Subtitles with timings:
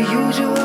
[0.00, 0.59] usual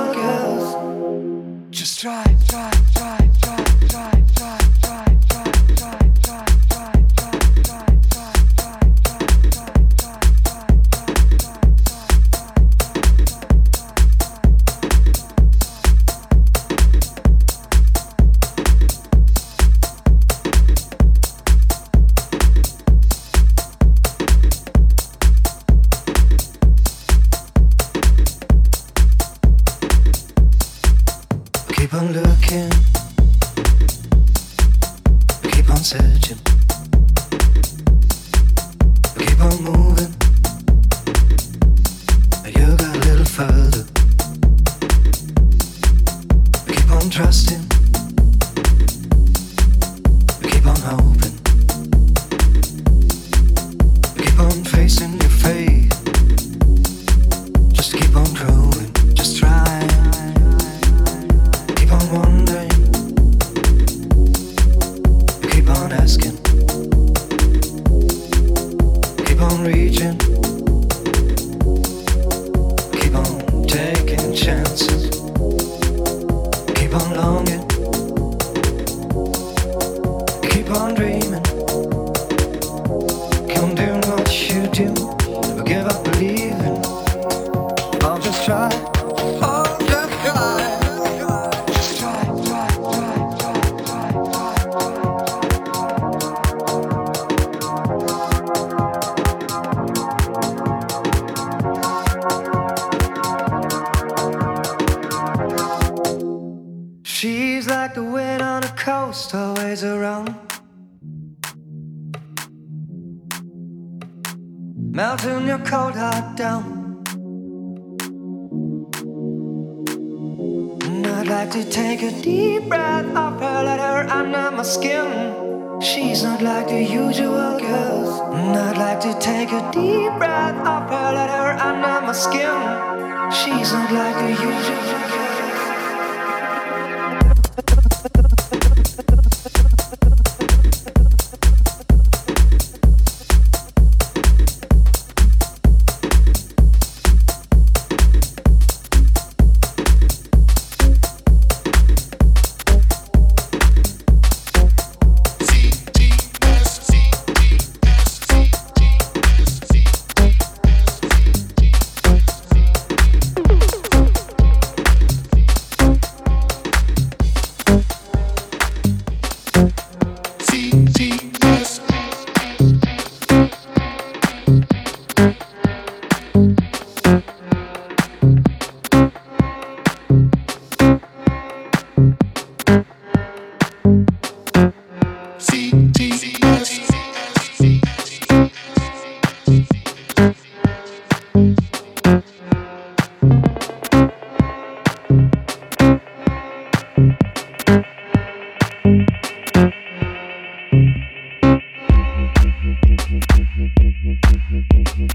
[204.86, 205.12] Thank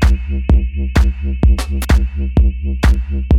[3.13, 3.30] you.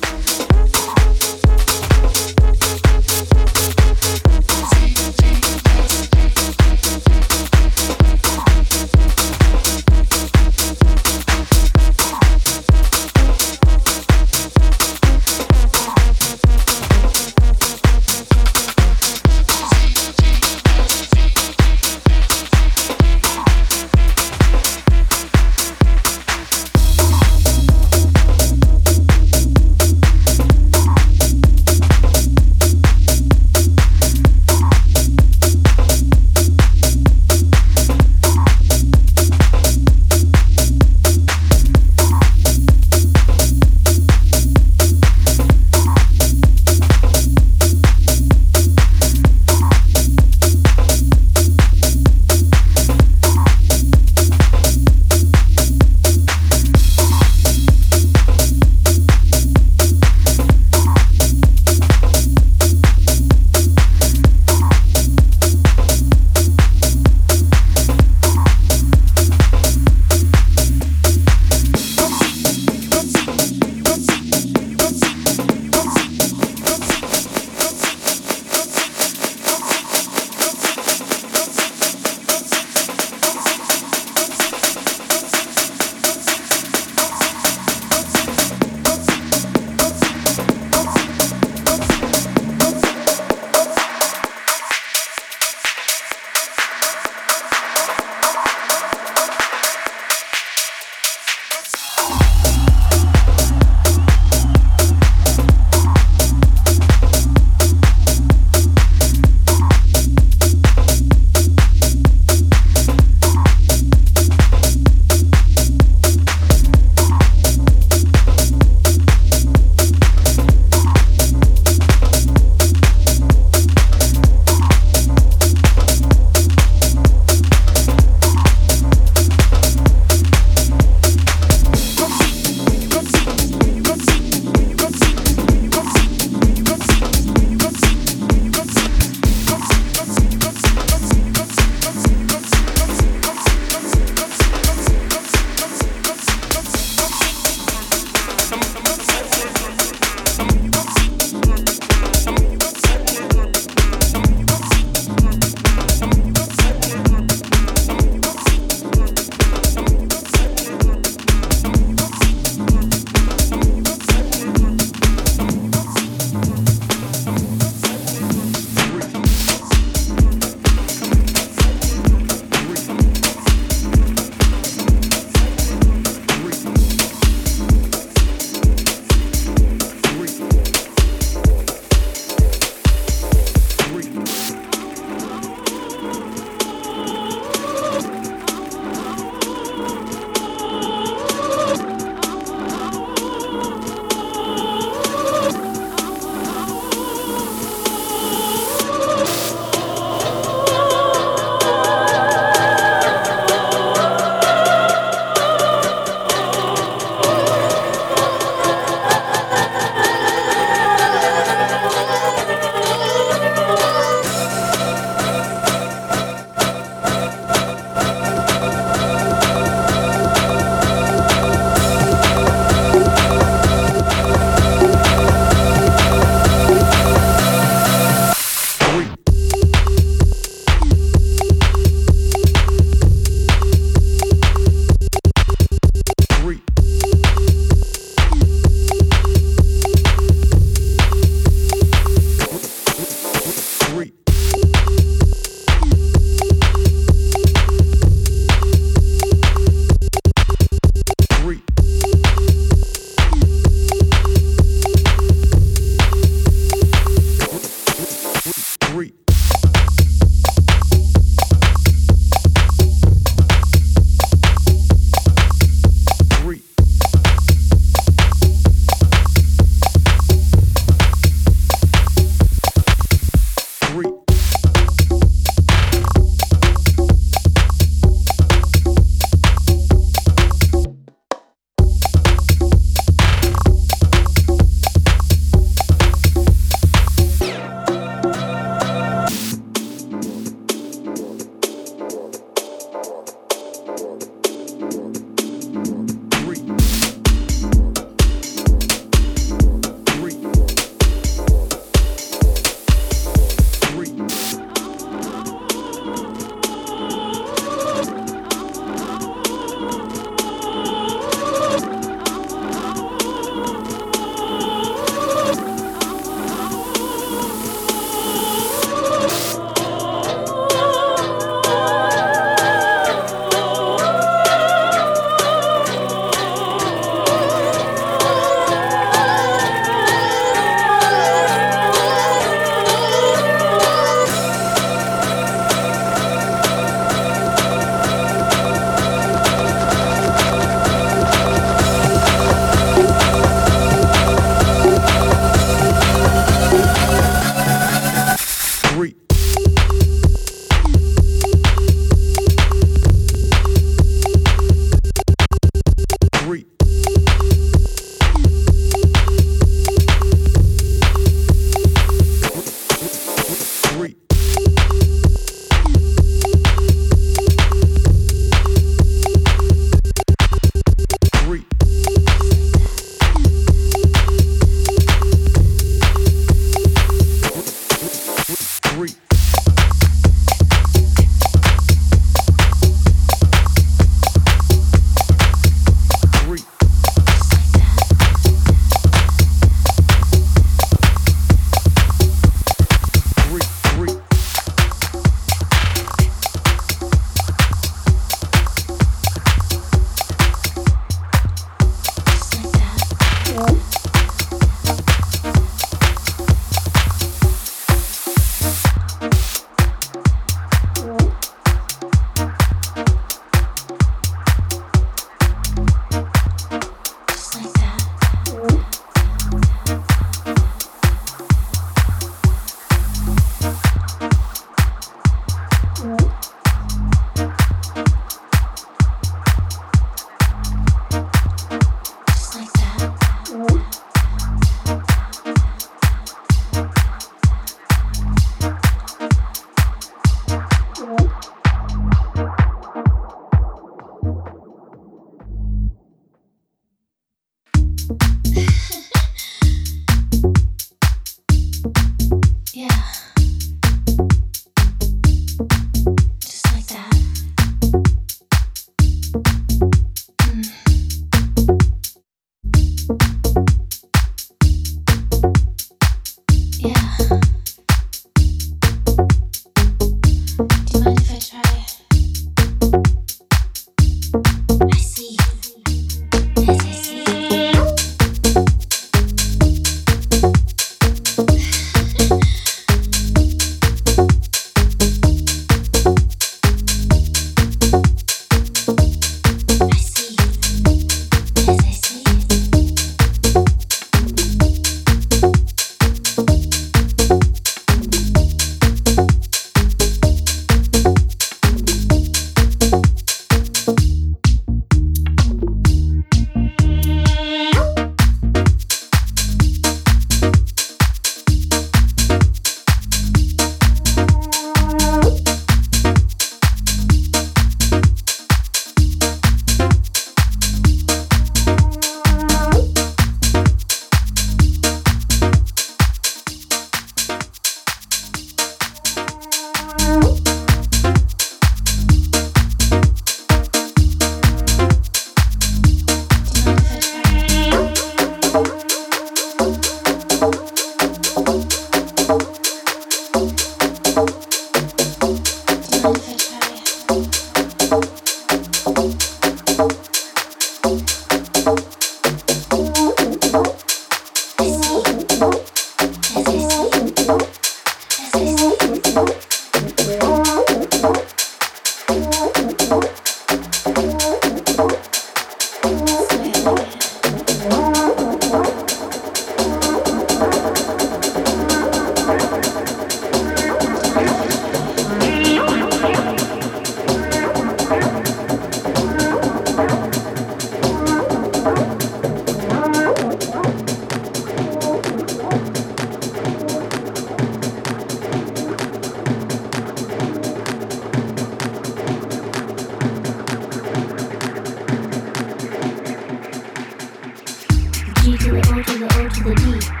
[598.21, 600.00] G to the O to the O to the D.